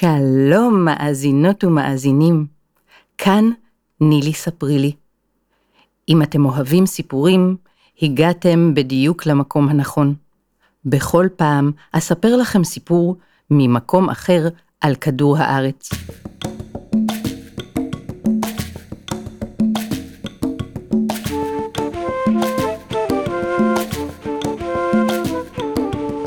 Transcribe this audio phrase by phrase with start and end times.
[0.00, 2.46] שלום מאזינות ומאזינים,
[3.18, 3.50] כאן
[4.00, 4.92] נילי ספרי לי.
[6.08, 7.56] אם אתם אוהבים סיפורים,
[8.02, 10.14] הגעתם בדיוק למקום הנכון.
[10.84, 13.16] בכל פעם אספר לכם סיפור
[13.50, 14.48] ממקום אחר
[14.80, 15.90] על כדור הארץ.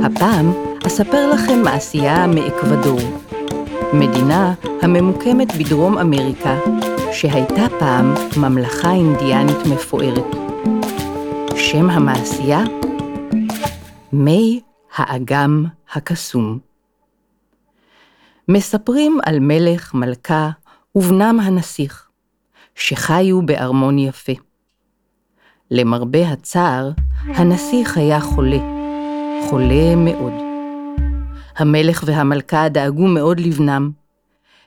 [0.03, 0.51] הפעם
[0.87, 2.99] אספר לכם מעשייה מאקוודור,
[3.93, 6.59] מדינה הממוקמת בדרום אמריקה,
[7.11, 10.25] שהייתה פעם ממלכה אינדיאנית מפוארת.
[11.55, 12.63] שם המעשייה?
[14.13, 14.61] מי
[14.95, 16.59] האגם הקסום.
[18.47, 20.49] מספרים על מלך, מלכה
[20.95, 22.09] ובנם הנסיך,
[22.75, 24.33] שחיו בארמון יפה.
[25.71, 26.91] למרבה הצער,
[27.25, 28.59] הנסיך היה חולה,
[29.49, 30.42] חולה מאוד.
[31.55, 33.91] המלך והמלכה דאגו מאוד לבנם.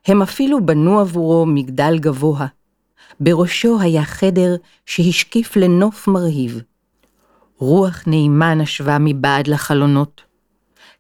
[0.07, 2.47] הם אפילו בנו עבורו מגדל גבוה.
[3.21, 4.57] בראשו היה חדר
[4.87, 6.61] שהשקיף לנוף מרהיב.
[7.59, 10.23] רוח נעימה נשבה מבעד לחלונות.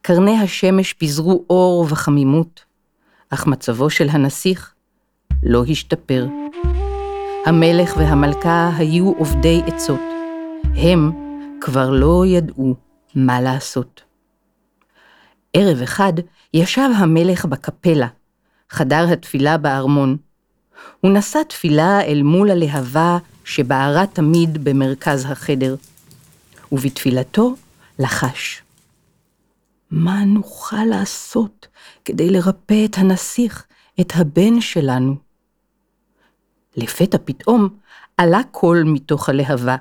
[0.03, 2.65] קרני השמש פיזרו אור וחמימות,
[3.31, 4.75] אך מצבו של הנסיך
[5.43, 6.27] לא השתפר.
[7.47, 10.01] המלך והמלכה היו עובדי עצות.
[10.65, 11.11] הם
[11.61, 12.75] כבר לא ידעו
[13.15, 14.06] מה לעשות.
[15.59, 16.13] ערב אחד
[16.55, 18.07] ישב המלך בקפלה,
[18.71, 20.17] חדר התפילה בארמון.
[21.01, 25.77] הוא נשא תפילה אל מול הלהבה שבערה תמיד במרכז החדר,
[26.73, 27.55] ובתפילתו
[27.99, 28.63] לחש.
[29.91, 31.67] מה נוכל לעשות
[32.05, 33.65] כדי לרפא את הנסיך,
[34.01, 35.17] את הבן שלנו?
[36.77, 37.69] לפתע פתאום
[38.17, 39.77] עלה קול מתוך הלהבה.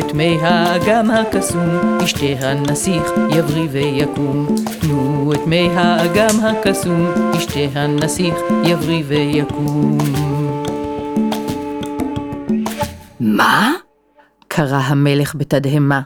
[0.00, 1.68] את מי האגם הקסום,
[2.02, 4.46] ישתה הנסיך יבריא ויקום.
[4.80, 7.06] תנו את מי האגם הקסום,
[7.36, 8.34] ישתה הנסיך
[8.64, 9.98] יבריא ויקום.
[13.20, 13.72] מה?
[14.48, 16.00] קרא המלך בתדהמה.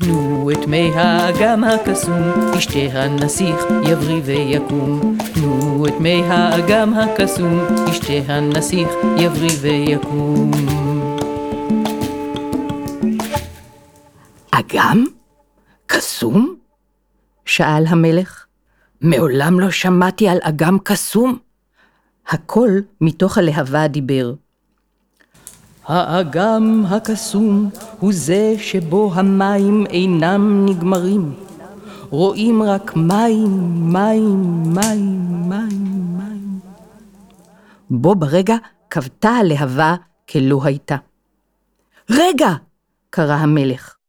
[0.00, 2.22] תנו את מי האגם הקסום,
[2.56, 5.16] ישתה הנסיך יבריא ויקום.
[5.34, 7.60] תנו את מי האגם הקסום,
[7.90, 10.50] ישתה הנסיך יבריא ויקום.
[14.60, 15.04] אגם?
[15.86, 16.54] קסום?
[17.44, 18.46] שאל המלך.
[19.00, 21.38] מעולם לא שמעתי על אגם קסום.
[22.28, 24.34] הקול מתוך הלהבה דיבר.
[25.86, 31.34] האגם הקסום הוא זה שבו המים אינם נגמרים.
[32.10, 36.60] רואים רק מים, מים, מים, מים, מים.
[37.90, 38.56] בו ברגע
[38.90, 39.94] כבתה הלהבה
[40.30, 40.96] כלא הייתה.
[42.10, 42.48] רגע!
[43.10, 43.99] קרא המלך.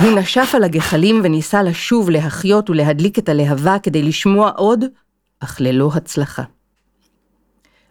[0.00, 4.84] הוא נשף על הגחלים וניסה לשוב להחיות ולהדליק את הלהבה כדי לשמוע עוד,
[5.40, 6.42] אך ללא הצלחה.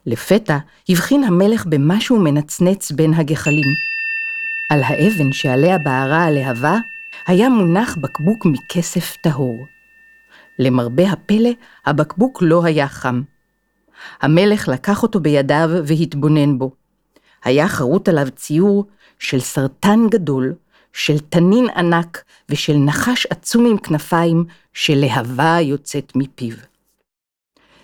[0.06, 0.58] לפתע
[0.90, 3.68] הבחין המלך במשהו מנצנץ בין הגחלים.
[4.70, 6.78] על האבן שעליה בערה הלהבה
[7.28, 9.66] היה מונח בקבוק מכסף טהור.
[10.60, 11.50] למרבה הפלא,
[11.86, 13.22] הבקבוק לא היה חם.
[14.22, 16.72] המלך לקח אותו בידיו והתבונן בו.
[17.44, 18.86] היה חרוט עליו ציור
[19.20, 20.54] של סרטן גדול,
[20.96, 26.56] של תנין ענק ושל נחש עצום עם כנפיים שלהבה יוצאת מפיו.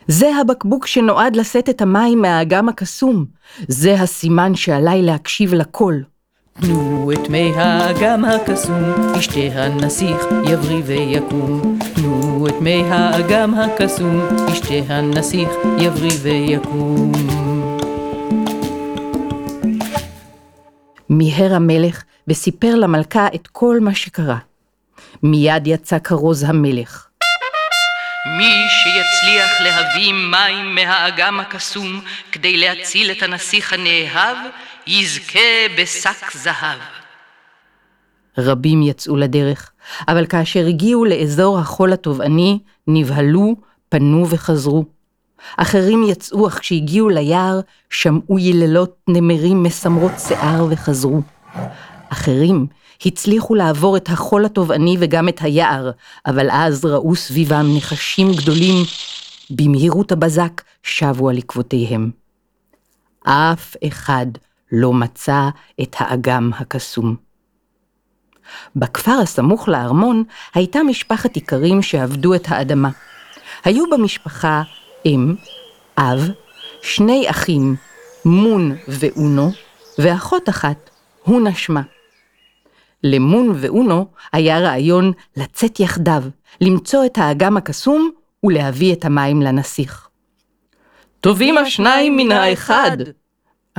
[0.07, 3.25] זה הבקבוק שנועד לשאת את המים מהאגם הקסום.
[3.67, 6.03] זה הסימן שעליי להקשיב לקול.
[6.53, 8.84] תנו את מי האגם הקסום,
[9.17, 10.17] ישתה הנסיך
[10.49, 11.79] יבריא ויקום.
[11.93, 14.22] תנו את מי האגם הקסום,
[14.52, 15.49] ישתה הנסיך
[15.79, 17.11] יבריא ויקום.
[21.09, 24.38] מיהר המלך וסיפר למלכה את כל מה שקרה.
[25.23, 27.08] מיד יצא כרוז המלך.
[28.38, 32.02] מי שיצליח להביא מים מהאגם הקסום
[32.32, 34.38] כדי להציל את הנסיך הנאהב,
[34.88, 35.40] יזכה
[35.78, 36.79] בשק זהב.
[38.38, 39.72] רבים יצאו לדרך,
[40.08, 43.56] אבל כאשר הגיעו לאזור החול הטובעני, נבהלו,
[43.90, 44.85] פנו וחזרו.
[45.58, 47.59] אחרים יצאו, אך כשהגיעו ליער,
[47.90, 51.22] שמעו יללות נמרים מסמרות שיער וחזרו.
[52.11, 52.67] אחרים
[53.05, 55.91] הצליחו לעבור את החול הטובעני וגם את היער,
[56.25, 58.75] אבל אז ראו סביבם נחשים גדולים
[59.49, 62.11] במהירות הבזק שבו על עקבותיהם.
[63.23, 64.25] אף אחד
[64.72, 65.49] לא מצא
[65.81, 67.16] את האגם הקסום.
[68.75, 70.23] בכפר הסמוך לארמון
[70.53, 72.90] הייתה משפחת איכרים שעבדו את האדמה.
[73.64, 74.61] היו במשפחה
[75.05, 75.35] אם,
[75.97, 76.29] אב,
[76.81, 77.75] שני אחים,
[78.25, 79.52] מון ואונו,
[79.97, 80.90] ואחות אחת,
[81.23, 81.81] הונה שמה.
[83.03, 86.24] למון ואונו היה רעיון לצאת יחדיו,
[86.62, 88.12] למצוא את האגם הקסום
[88.44, 90.08] ולהביא את המים לנסיך.
[91.20, 92.98] טובים השניים מן האחד,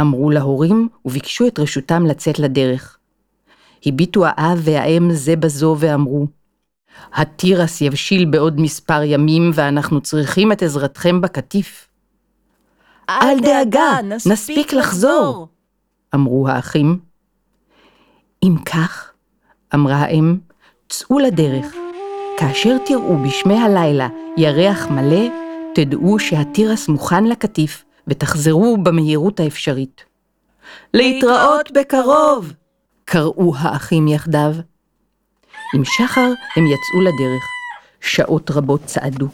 [0.00, 2.98] אמרו להורים וביקשו את רשותם לצאת לדרך.
[3.86, 6.26] הביטו האב והאם זה בזו ואמרו,
[7.12, 11.88] התירס יבשיל בעוד מספר ימים ואנחנו צריכים את עזרתכם בקטיף.
[13.08, 15.48] אל דאגה, נספיק לחזור,
[16.14, 16.98] אמרו האחים.
[18.42, 19.11] אם כך,
[19.74, 20.36] אמרה האם,
[20.88, 21.74] צאו לדרך.
[22.38, 25.28] כאשר תראו בשמי הלילה ירח מלא,
[25.74, 30.04] תדעו שהתירס מוכן לקטיף, ותחזרו במהירות האפשרית.
[30.94, 32.52] להתראות בקרוב!
[33.04, 34.52] קראו האחים יחדיו.
[35.74, 37.42] עם שחר הם יצאו לדרך.
[38.02, 39.26] שעות רבות צעדו,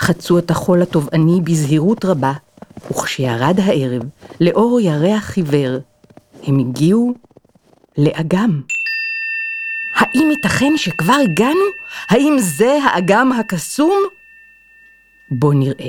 [0.00, 2.32] חצו את החול התובעני בזהירות רבה,
[2.90, 4.02] וכשירד הערב,
[4.40, 5.78] לאור ירח חיוור,
[6.42, 7.14] הם הגיעו
[7.98, 8.60] לאגם.
[10.02, 11.64] האם ייתכן שכבר הגענו?
[12.08, 14.02] האם זה האגם הקסום?
[15.30, 15.88] בוא נראה.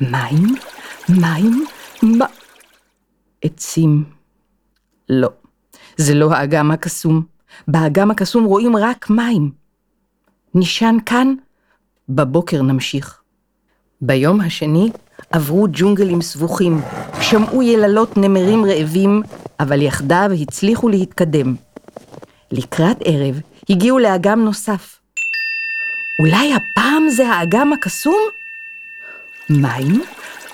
[0.00, 0.54] מים,
[1.08, 1.66] מים,
[2.02, 2.26] מה...
[3.42, 4.04] עצים.
[5.08, 5.28] לא,
[5.96, 7.22] זה לא האגם הקסום.
[7.68, 9.50] באגם הקסום רואים רק מים.
[10.54, 11.34] נשען כאן,
[12.08, 13.20] בבוקר נמשיך.
[14.00, 14.90] ביום השני
[15.30, 16.80] עברו ג'ונגלים סבוכים,
[17.20, 19.22] שמעו יללות נמרים רעבים,
[19.60, 21.54] אבל יחדיו הצליחו להתקדם.
[22.52, 23.40] לקראת ערב
[23.70, 25.00] הגיעו לאגם נוסף.
[26.18, 28.18] אולי הפעם זה האגם הקסום?
[29.50, 30.02] מים,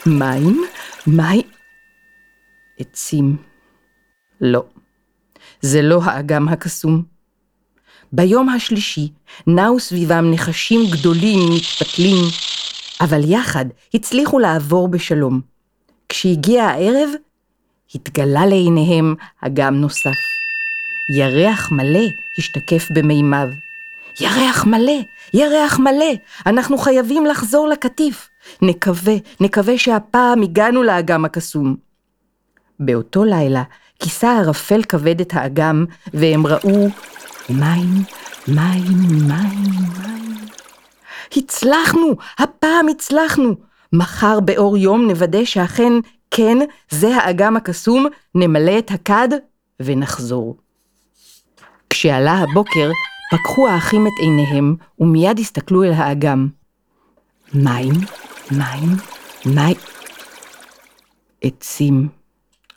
[0.07, 0.65] מים,
[1.07, 1.43] מים...
[2.79, 3.37] עצים.
[4.41, 4.65] לא,
[5.61, 7.03] זה לא האגם הקסום.
[8.13, 9.13] ביום השלישי
[9.47, 12.17] נעו סביבם נחשים גדולים מתפתלים,
[13.01, 15.41] אבל יחד הצליחו לעבור בשלום.
[16.09, 17.11] כשהגיע הערב,
[17.95, 20.32] התגלה לעיניהם אגם נוסף.
[21.15, 22.05] ירח מלא
[22.39, 23.49] השתקף במימיו.
[24.21, 25.01] ירח מלא,
[25.35, 26.13] ירח מלא,
[26.47, 28.29] אנחנו חייבים לחזור לקטיף.
[28.63, 31.77] נקווה, נקווה שהפעם הגענו לאגם הקסום.
[32.81, 33.63] באותו לילה
[34.01, 36.89] כיסה ערפל כבד את האגם, והם ראו
[37.49, 38.03] מים,
[38.49, 38.99] מים,
[39.29, 40.49] מים, מים.
[41.37, 42.17] הצלחנו!
[42.39, 43.55] הפעם הצלחנו!
[43.93, 45.93] מחר באור יום נוודא שאכן,
[46.31, 46.59] כן,
[46.91, 49.29] זה האגם הקסום, נמלא את הכד
[49.81, 50.57] ונחזור.
[51.93, 52.91] כשעלה הבוקר,
[53.31, 56.49] פקחו האחים את עיניהם, ומיד הסתכלו אל האגם.
[57.55, 57.93] מים,
[58.51, 58.89] מים,
[59.47, 59.77] מים.
[61.43, 62.09] עצים.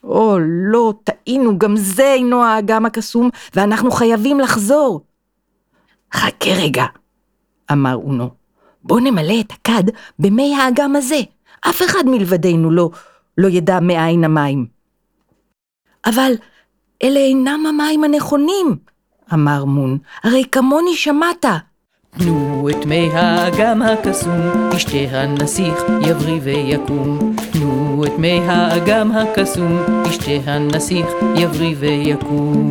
[0.03, 0.38] או,
[0.71, 5.01] לא, טעינו, גם זה אינו האגם הקסום, ואנחנו חייבים לחזור.
[6.13, 6.85] חכה רגע,
[7.71, 8.29] אמר אונו.
[8.83, 9.83] בוא נמלא את הכד
[10.19, 11.19] במי האגם הזה.
[11.69, 12.89] אף אחד מלבדנו לא,
[13.38, 14.65] לא ידע מאין המים.
[16.05, 16.31] אבל
[17.03, 18.77] אלה אינם המים הנכונים,
[19.34, 19.98] אמר מון.
[20.24, 21.46] הרי כמוני שמעת.
[22.17, 24.39] תנו את מי האגם הקסום,
[24.75, 27.36] ישתה הנסיך, יבריא ויקום.
[27.51, 29.79] תנו את מי האגם הקסום,
[30.10, 31.05] ישתה הנסיך,
[31.36, 32.70] יבריא ויקום.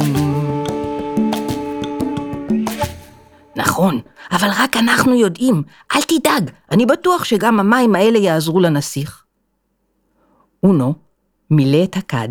[3.56, 4.00] נכון,
[4.32, 5.62] אבל רק אנחנו יודעים.
[5.96, 9.24] אל תדאג, אני בטוח שגם המים האלה יעזרו לנסיך.
[10.62, 10.94] אונו
[11.50, 12.28] מילא את הכד,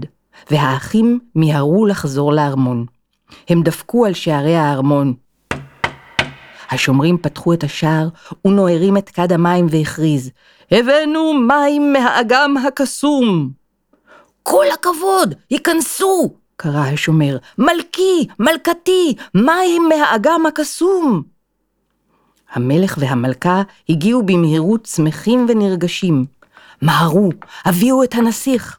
[0.52, 2.86] והאחים מיהרו לחזור לארמון.
[3.50, 5.14] הם דפקו על שערי הארמון.
[6.72, 8.08] השומרים פתחו את השער,
[8.46, 10.32] אונו הרים את כד המים והכריז,
[10.72, 13.52] הבאנו מים מהאגם הקסום.
[14.44, 16.34] כל הכבוד, היכנסו!
[16.56, 21.24] קרא השומר, מלכי, מלכתי, מים מהאגם הקסום.
[22.54, 26.26] המלך והמלכה הגיעו במהירות שמחים ונרגשים.
[26.82, 27.30] מהרו,
[27.66, 28.78] הביאו את הנסיך.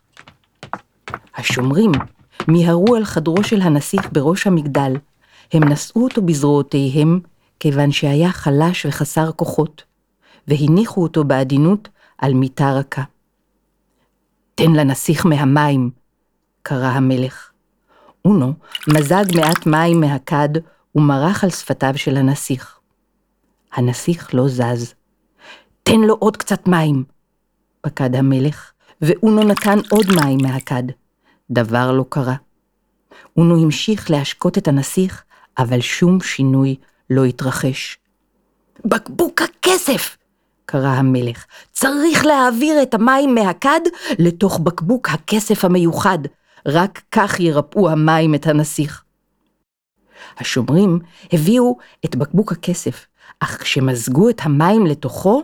[1.37, 1.93] השומרים
[2.49, 4.93] מיהרו אל חדרו של הנסיך בראש המגדל.
[5.53, 7.21] הם נשאו אותו בזרועותיהם,
[7.61, 9.83] כיוון שהיה חלש וחסר כוחות,
[10.49, 13.03] והניחו אותו בעדינות על מיטה רכה.
[14.55, 15.91] תן לנסיך מהמים,
[16.63, 17.51] קרא המלך.
[18.25, 18.53] אונו
[18.89, 20.49] מזג מעט מים מהכד
[20.95, 22.79] ומרח על שפתיו של הנסיך.
[23.73, 24.95] הנסיך לא זז.
[25.83, 27.05] תן לו עוד קצת מים,
[27.81, 30.83] פקד המלך, ואונו נתן עוד מים מהכד.
[31.51, 32.37] דבר לא קרה.
[33.37, 35.23] אונו המשיך להשקות את הנסיך,
[35.59, 36.77] אבל שום שינוי
[37.11, 37.99] לא התרחש.
[38.85, 40.17] בקבוק הכסף!
[40.67, 43.81] קרא המלך, צריך להעביר את המים מהכד
[44.19, 46.19] לתוך בקבוק הכסף המיוחד,
[46.67, 49.05] רק כך ירפאו המים את הנסיך.
[50.39, 50.99] השומרים
[51.33, 53.07] הביאו את בקבוק הכסף,
[53.41, 55.43] אך כשמזגו את המים לתוכו,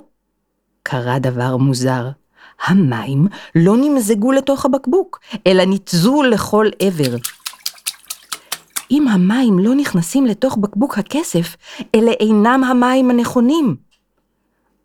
[0.83, 2.09] קרה דבר מוזר.
[2.67, 7.17] המים לא נמזגו לתוך הבקבוק, אלא ניתזו לכל עבר.
[8.91, 11.57] אם המים לא נכנסים לתוך בקבוק הכסף,
[11.95, 13.77] אלה אינם המים הנכונים,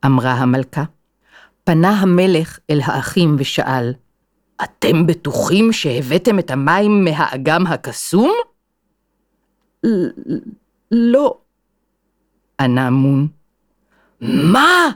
[0.05, 0.83] אמרה המלכה.
[1.63, 3.93] פנה המלך אל האחים ושאל,
[4.63, 8.31] אתם בטוחים שהבאתם את המים מהאגם הקסום?
[10.91, 11.37] לא,
[12.59, 13.27] ענה מון.
[14.21, 14.89] מה?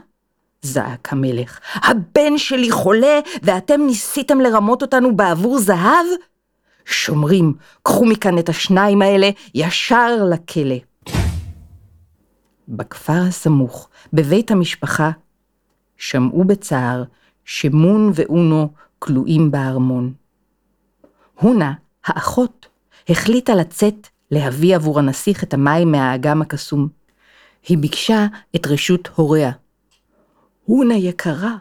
[0.62, 1.60] זעק המלך.
[1.74, 6.06] הבן שלי חולה, ואתם ניסיתם לרמות אותנו בעבור זהב?
[6.84, 10.76] שומרים, קחו מכאן את השניים האלה ישר לכלא.
[12.68, 15.10] בכפר הסמוך, בבית המשפחה,
[15.96, 17.04] שמעו בצער
[17.44, 20.12] שמון ואונו כלואים בארמון.
[21.34, 21.72] הונה,
[22.04, 22.66] האחות,
[23.08, 26.88] החליטה לצאת להביא עבור הנסיך את המים מהאגם הקסום.
[27.68, 28.26] היא ביקשה
[28.56, 29.50] את רשות הוריה.
[30.64, 31.56] הונה יקרה,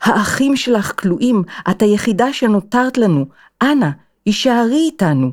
[0.00, 3.26] האחים שלך כלואים, את היחידה שנותרת לנו,
[3.62, 3.88] אנא,
[4.26, 5.32] הישארי איתנו.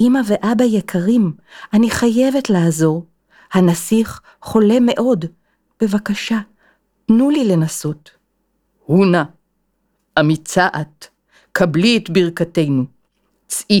[0.00, 1.32] אמא ואבא יקרים,
[1.72, 3.06] אני חייבת לעזור.
[3.52, 5.24] הנסיך חולה מאוד.
[5.82, 6.38] בבקשה,
[7.06, 8.10] תנו לי לנסות.
[8.84, 9.24] הונה,
[10.20, 11.06] אמיצה את,
[11.52, 12.84] קבלי את ברכתנו.
[13.46, 13.80] צאי,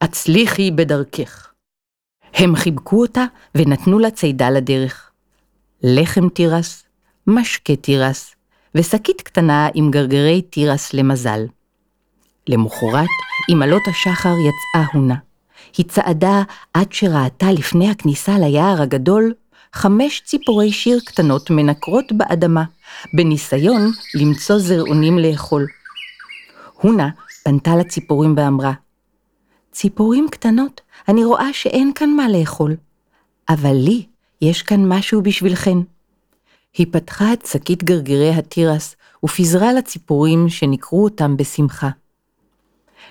[0.00, 1.52] הצליחי בדרכך.
[2.34, 5.10] הם חיבקו אותה ונתנו לה צידה לדרך.
[5.82, 6.83] לחם תירס,
[7.26, 8.34] משקה תירס,
[8.74, 11.46] ושקית קטנה עם גרגרי תירס למזל.
[12.48, 13.08] למחרת,
[13.50, 15.14] עם עלות השחר יצאה הונה.
[15.76, 16.42] היא צעדה
[16.74, 19.32] עד שראתה לפני הכניסה ליער הגדול
[19.72, 22.64] חמש ציפורי שיר קטנות מנקרות באדמה,
[23.14, 25.66] בניסיון למצוא זרעונים לאכול.
[26.74, 27.08] הונה
[27.44, 28.72] פנתה לציפורים ואמרה,
[29.72, 32.76] ציפורים קטנות, אני רואה שאין כאן מה לאכול,
[33.48, 34.06] אבל לי
[34.42, 35.78] יש כאן משהו בשבילכן.
[36.74, 41.88] היא פתחה את שקית גרגירי התירס ופיזרה לציפורים שנקרו אותם בשמחה.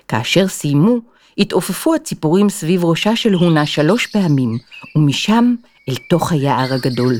[0.08, 0.98] כאשר סיימו,
[1.38, 4.58] התעופפו הציפורים סביב ראשה של הונה שלוש פעמים,
[4.96, 5.54] ומשם
[5.88, 7.14] אל תוך היער הגדול.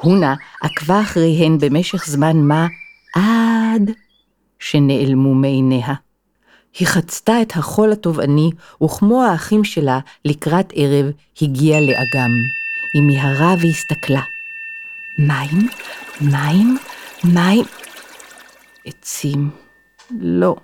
[0.00, 2.66] הונה עקבה אחריהן במשך זמן מה
[3.14, 3.90] עד
[4.58, 5.94] שנעלמו מעיניה.
[6.78, 8.50] היא חצתה את החול הטובעני,
[8.82, 11.06] וכמו האחים שלה, לקראת ערב,
[11.42, 12.30] הגיעה לאגם.
[12.94, 14.35] היא מיהרה והסתכלה.
[15.18, 15.68] מים?
[16.20, 16.78] מים?
[17.24, 17.64] מים?
[18.86, 19.50] עצים.
[20.20, 20.56] לא,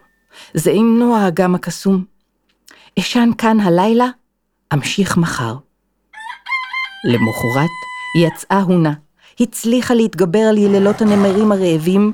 [0.54, 2.04] זה אינו האגם הקסום.
[2.99, 4.06] אשן כאן הלילה,
[4.75, 5.56] אמשיך מחר.
[7.04, 7.71] למחרת
[8.18, 8.92] יצאה הונה,
[9.40, 12.12] הצליחה להתגבר על יללות הנמרים הרעבים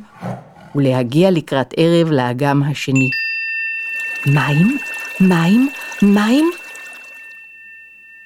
[0.75, 3.11] ולהגיע לקראת ערב לאגם השני.
[4.27, 4.79] מים?
[5.21, 5.71] מים?
[6.03, 6.51] מים?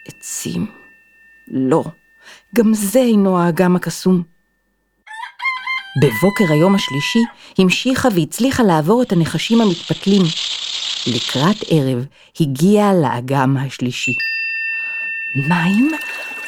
[0.08, 0.66] עצים.
[1.48, 1.84] לא,
[2.54, 4.22] גם זה אינו האגם הקסום.
[6.02, 7.18] בבוקר היום השלישי
[7.58, 10.22] המשיכה והצליחה לעבור את הנחשים המתפתלים.
[11.06, 12.06] לקראת ערב
[12.40, 14.12] הגיעה לאגם השלישי.
[15.48, 15.92] מים?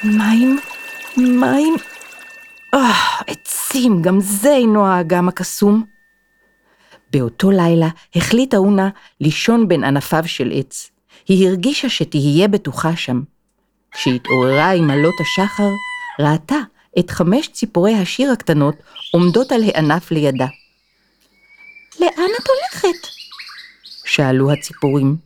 [0.05, 0.59] מים?
[1.17, 1.76] מים?
[2.75, 2.93] אה,
[3.26, 5.85] עצים, גם זה אינו האגם הקסום.
[7.12, 8.88] באותו לילה החליטה אונה
[9.21, 10.91] לישון בין ענפיו של עץ.
[11.29, 13.23] היא הרגישה שתהיה בטוחה שם.
[13.95, 15.71] כשהתעוררה עם עלות השחר,
[16.21, 16.59] ראתה
[16.99, 18.75] את חמש ציפורי השיר הקטנות
[19.13, 20.47] עומדות על הענף לידה.
[22.01, 23.09] לאן את הולכת?
[24.05, 25.17] שאלו הציפורים,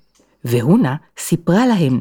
[0.44, 2.00] והונה סיפרה להם.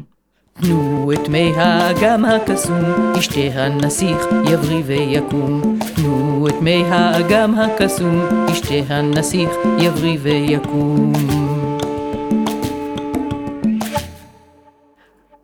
[0.60, 2.82] תנו את מי האגם הקסום,
[3.18, 4.18] ישתה הנסיך
[4.52, 5.78] יבריא ויקום.
[5.94, 8.20] תנו את מי האגם הקסום,
[8.52, 11.57] ישתה הנסיך יבריא ויקום.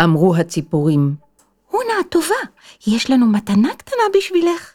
[0.05, 1.15] אמרו הציפורים,
[1.71, 2.35] הונה הטובה,
[2.87, 4.75] יש לנו מתנה קטנה בשבילך.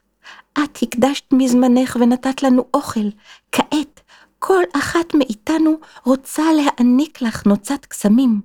[0.53, 3.09] את הקדשת מזמנך ונתת לנו אוכל.
[3.51, 4.01] כעת,
[4.39, 8.41] כל אחת מאיתנו רוצה להעניק לך נוצת קסמים.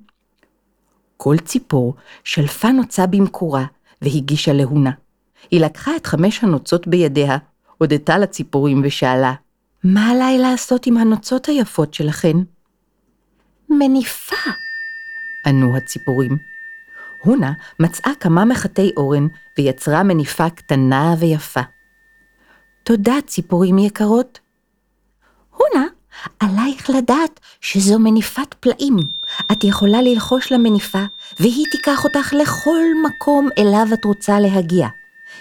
[1.17, 3.65] כל ציפור שלפה נוצה במקורה
[4.03, 4.91] והגישה להונה.
[5.51, 7.37] היא לקחה את חמש הנוצות בידיה,
[7.79, 9.35] הודתה לציפורים ושאלה,
[9.85, 12.37] מה עליי לעשות עם הנוצות היפות שלכן?
[13.69, 14.51] מניפה,
[15.47, 16.54] ענו הציפורים.
[17.25, 19.27] הונה מצאה כמה מחטי אורן
[19.59, 21.61] ויצרה מניפה קטנה ויפה.
[22.83, 24.39] תודה, ציפורים יקרות.
[25.51, 25.87] הונה,
[26.41, 28.97] עלייך לדעת שזו מניפת פלאים.
[29.53, 31.05] את יכולה ללחוש למניפה,
[31.41, 34.89] והיא תיקח אותך לכל מקום אליו את רוצה להגיע.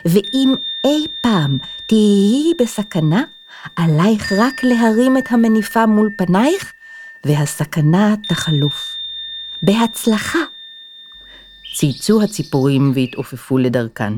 [0.05, 3.23] ואם אי פעם תהיי בסכנה,
[3.75, 6.73] עלייך רק להרים את המניפה מול פנייך,
[7.25, 8.95] והסכנה תחלוף.
[9.63, 10.39] בהצלחה.
[11.73, 14.13] צייצו הציפורים והתעופפו לדרכן.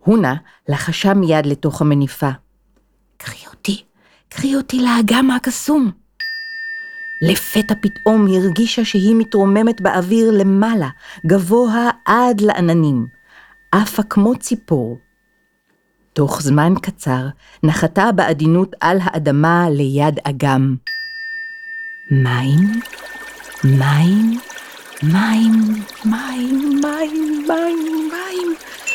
[0.00, 0.34] הונה
[0.68, 2.30] לחשה מיד לתוך המניפה.
[3.16, 3.82] קחי אותי,
[4.28, 5.90] קחי אותי לאגם הקסום.
[7.22, 10.88] לפתע פתאום הרגישה שהיא מתרוממת באוויר למעלה,
[11.26, 13.06] גבוה עד לעננים,
[13.72, 14.98] עפה כמו ציפור.
[16.12, 17.26] תוך זמן קצר
[17.62, 20.76] נחתה בעדינות על האדמה ליד אגם.
[22.10, 22.80] מים,
[23.64, 24.38] מים,
[25.12, 25.52] מים,
[26.04, 28.54] מים, מים, מים, מים.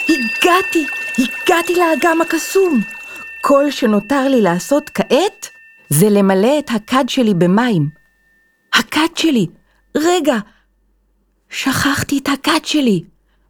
[0.10, 0.86] הגעתי,
[1.18, 2.82] הגעתי לאגם הקסום.
[3.41, 5.48] כל שנותר לי לעשות כעת
[5.89, 7.89] זה למלא את הכד שלי במים.
[8.74, 9.48] הכד שלי!
[9.98, 10.36] רגע!
[11.50, 13.03] שכחתי את הכד שלי!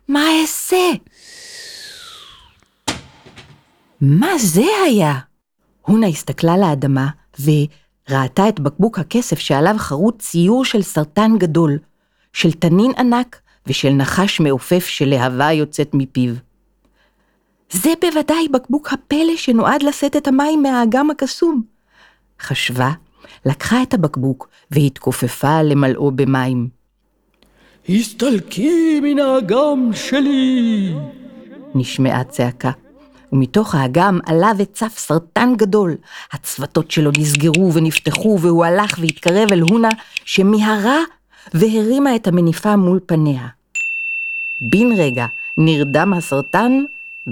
[0.07, 0.91] מה אעשה?
[4.01, 5.13] מה זה היה?
[5.81, 7.07] הונה הסתכלה לאדמה
[7.39, 11.77] וראתה את בקבוק הכסף שעליו חרוט ציור של סרטן גדול,
[12.33, 16.33] של תנין ענק ושל נחש מעופף שלהבה יוצאת מפיו.
[17.71, 21.61] זה בוודאי בקבוק הפלא שנועד לשאת את המים מהאגם הקסום.
[22.41, 22.91] חשבה,
[23.45, 26.69] לקחה את הבקבוק והתכופפה למלאו במים.
[27.89, 30.93] הסתלקי מן האגם שלי!
[31.75, 32.71] נשמעה צעקה,
[33.33, 35.95] ומתוך האגם עלה וצף סרטן גדול.
[36.31, 39.89] הצוותות שלו נסגרו ונפתחו, והוא הלך והתקרב אל הונה,
[40.25, 40.99] שמיהרה
[41.53, 43.47] והרימה את המניפה מול פניה.
[44.61, 45.25] בן רגע
[45.57, 46.83] נרדם הסרטן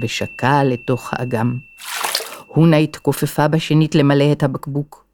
[0.01, 1.57] ושקע לתוך האגם.
[2.47, 5.05] הונה התכופפה בשנית למלא את הבקבוק.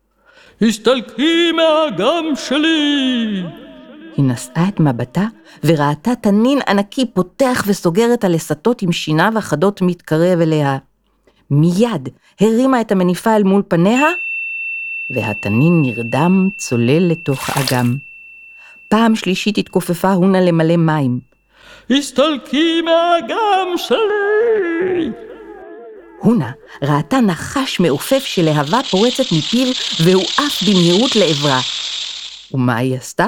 [0.62, 3.44] הסתלקי מהאגם שלי!
[4.18, 5.27] היא נשאה את מבטה
[5.64, 10.77] וראתה תנין ענקי פותח וסוגר את הלסתות עם שיניו החדות מתקרב אליה.
[11.51, 14.08] מיד הרימה את המניפה אל מול פניה,
[15.10, 17.98] והתנין נרדם צולל לתוך אגם.
[18.96, 21.20] פעם שלישית התכופפה הונה למלא מים.
[21.90, 25.12] הסתלקי מהאגם שלי!
[26.20, 29.68] הונה ראתה נחש מעופף שלהבה פורצת מפיו
[30.03, 31.60] והוא עף במהירות לעברה.
[32.51, 33.25] ומה היא עשתה?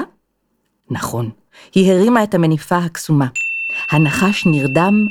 [0.90, 1.30] נכון,
[1.74, 3.26] היא הרימה את המניפה הקסומה.
[3.90, 5.06] הנחש נרדם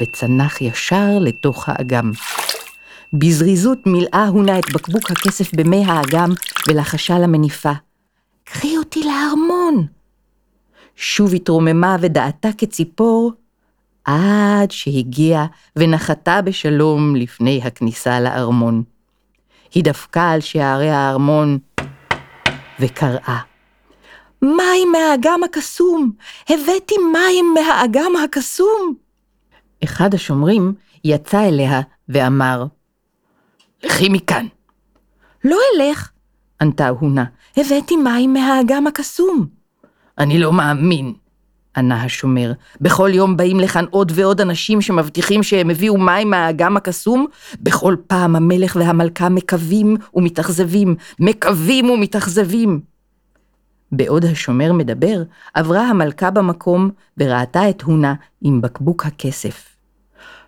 [0.00, 2.12] וצנח ישר לתוך האגם.
[3.12, 6.30] בזריזות מילאה הונה את בקבוק הכסף במי האגם
[6.68, 7.72] ולחשה למניפה.
[8.44, 9.99] קחי אותי לארמון!
[11.02, 13.32] שוב התרוממה ודעתה כציפור,
[14.04, 18.82] עד שהגיעה ונחתה בשלום לפני הכניסה לארמון.
[19.74, 21.58] היא דפקה על שערי הארמון
[22.80, 23.38] וקראה.
[24.42, 26.12] מים מהאגם הקסום!
[26.48, 28.94] הבאתי מים מהאגם הקסום!
[29.84, 32.64] אחד השומרים יצא אליה ואמר,
[33.82, 34.46] לכי מכאן.
[35.44, 36.10] לא אלך,
[36.60, 37.24] ענתה הונה,
[37.56, 39.59] הבאתי מים מהאגם הקסום.
[40.18, 41.12] אני לא מאמין,
[41.76, 42.52] ענה השומר.
[42.80, 47.26] בכל יום באים לכאן עוד ועוד אנשים שמבטיחים שהם הביאו מים מהאגם הקסום.
[47.60, 52.80] בכל פעם המלך והמלכה מקווים ומתאכזבים, מקווים ומתאכזבים.
[53.92, 55.22] בעוד השומר מדבר,
[55.54, 59.76] עברה המלכה במקום וראתה את הונה עם בקבוק הכסף.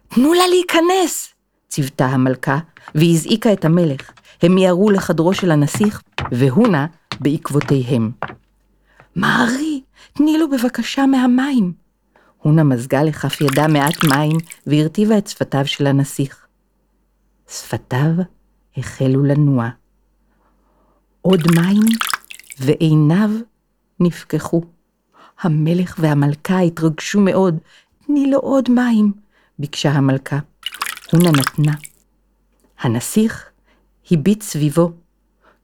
[0.09, 1.35] תנו לה להיכנס!
[1.69, 2.59] ציוותה המלכה,
[2.95, 4.11] והזעיקה את המלך.
[4.43, 6.87] הם מיהרו לחדרו של הנסיך, והונה
[7.21, 8.11] בעקבותיהם.
[9.17, 11.73] מארי, תני לו בבקשה מהמים.
[12.39, 16.47] הונה מזגה לכף ידה מעט מים והרטיבה את שפתיו של הנסיך.
[17.49, 18.11] שפתיו
[18.77, 19.69] החלו לנוע.
[21.21, 21.83] עוד מים
[22.59, 23.31] ועיניו
[24.01, 24.63] נפקחו.
[25.41, 27.59] המלך והמלכה התרגשו מאוד.
[28.07, 29.13] תני לו עוד מים,
[29.59, 30.39] ביקשה המלכה.
[31.13, 31.73] הונה נתנה.
[32.81, 33.51] הנסיך
[34.11, 34.93] הביט סביבו,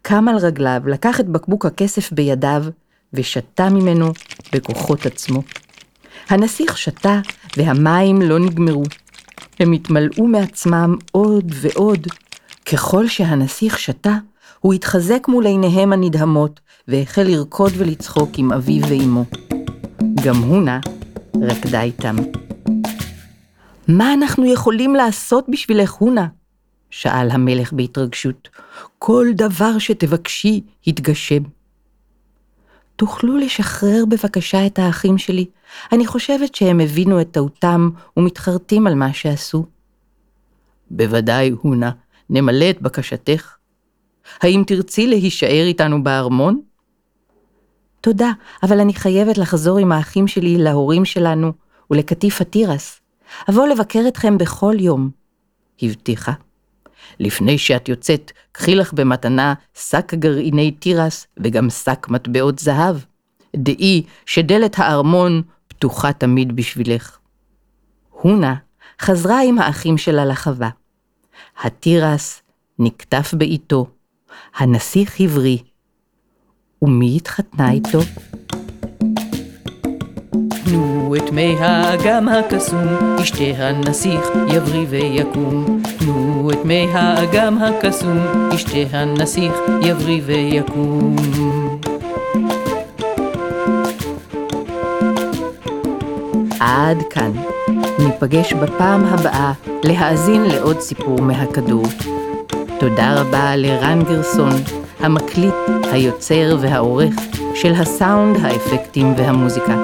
[0.03, 2.65] קם על רגליו, לקח את בקבוק הכסף בידיו,
[3.15, 4.13] ושתה ממנו
[4.53, 5.43] בכוחות עצמו.
[6.29, 7.21] הנסיך שתה,
[7.57, 8.83] והמים לא נגמרו.
[9.61, 12.07] הם התמלאו מעצמם עוד ועוד.
[12.73, 14.17] ככל שהנסיך שתה,
[14.61, 19.25] הוא התחזק מול עיניהם הנדהמות, והחל לרקוד ולצחוק עם אביו ואמו.
[20.25, 20.81] גם הונה
[21.43, 22.17] רקדה איתם.
[23.89, 26.27] מה אנחנו יכולים לעשות בשבילך, הונה?
[26.91, 28.49] שאל המלך בהתרגשות.
[28.99, 31.43] כל דבר שתבקשי יתגשם.
[32.99, 35.47] תוכלו לשחרר בבקשה את האחים שלי?
[35.93, 39.67] אני חושבת שהם הבינו את טעותם ומתחרטים על מה שעשו.
[40.91, 41.91] בוודאי, הונה,
[42.31, 43.57] נמלא את בקשתך.
[44.41, 46.61] האם תרצי להישאר איתנו בארמון?
[48.01, 48.33] תודה,
[48.63, 51.53] אבל אני חייבת לחזור עם האחים שלי להורים שלנו
[51.91, 53.01] ולקטיף התירס.
[53.51, 55.11] אבוא לבקר אתכם בכל יום,
[55.83, 56.33] הבטיחה.
[57.21, 62.97] לפני שאת יוצאת, קחי לך במתנה שק גרעיני תירס וגם שק מטבעות זהב.
[63.57, 67.19] דעי שדלת הארמון פתוחה תמיד בשבילך.
[68.11, 68.55] הונה
[69.01, 70.71] חזרה עם האחים שלה לחווה.
[71.63, 72.43] התירס
[72.79, 73.87] נקטף בעיתו,
[74.57, 75.59] הנסיך הבריא.
[76.83, 77.99] ומי התחתנה איתו?
[81.29, 82.87] את מי האגם הקסום,
[83.21, 85.83] ישתה הנסיך יבריא ויקום.
[85.99, 88.19] תנו את מי האגם הקסום,
[88.55, 91.17] ישתה הנסיך יבריא ויקום.
[96.61, 97.33] עד כאן.
[97.99, 99.53] ניפגש בפעם הבאה
[99.85, 101.87] להאזין לעוד סיפור מהכדור.
[102.79, 104.53] תודה רבה לרן גרסון,
[105.01, 105.55] המקליט,
[105.93, 107.15] היוצר והעורך
[107.55, 109.83] של הסאונד, האפקטים והמוזיקה.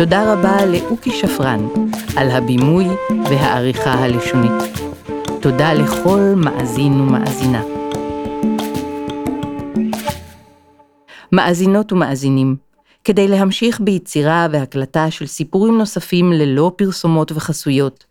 [0.00, 1.68] תודה רבה לאוקי שפרן
[2.16, 2.84] על הבימוי
[3.24, 4.62] והעריכה הלשונית.
[5.42, 7.62] תודה לכל מאזין ומאזינה.
[11.32, 12.56] מאזינות ומאזינים,
[13.04, 18.04] כדי להמשיך ביצירה והקלטה של סיפורים נוספים ללא פרסומות וחסויות,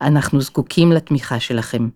[0.00, 1.88] אנחנו זקוקים לתמיכה שלכם.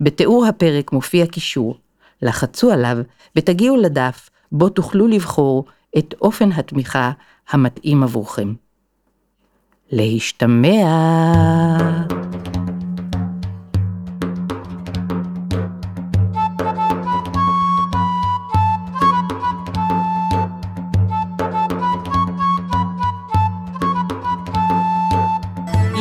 [0.00, 1.78] בתיאור הפרק מופיע קישור,
[2.22, 2.96] לחצו עליו
[3.36, 5.64] ותגיעו לדף בו תוכלו לבחור
[5.98, 7.10] את אופן התמיכה
[7.50, 8.52] המתאים עבורכם.
[9.92, 10.68] להשתמע.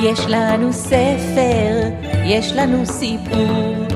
[0.04, 1.89] יש לנו ספר,
[2.25, 3.88] יש לנו סיפור,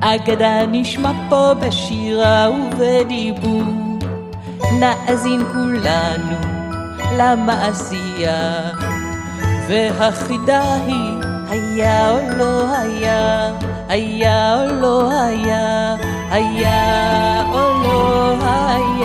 [0.00, 3.62] אגדה נשמע פה בשירה ובדיבור.
[4.80, 6.36] נאזין כולנו
[7.18, 8.70] למעשייה,
[9.70, 13.52] והחידה היא היה או לא היה,
[13.88, 15.96] היה או לא היה,
[16.30, 18.99] היה או לא היה.